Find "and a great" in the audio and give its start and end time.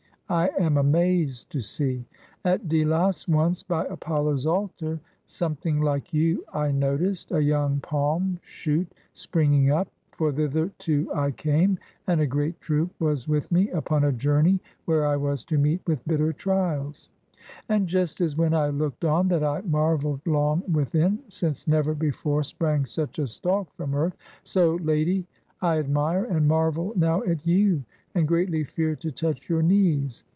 12.07-12.61